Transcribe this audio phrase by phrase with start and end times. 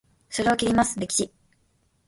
[0.31, 1.33] 袖を切ります、レシキ。